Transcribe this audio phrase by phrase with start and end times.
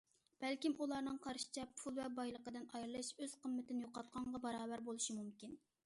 [0.43, 5.59] بەلكىم ئۇلارنىڭ قارىشىچە پۇل ۋە بايلىقىدىن ئايرىلىش ئۆز قىممىتىنى يوقاتقانغا باراۋەر بولۇشى مۇمكىن.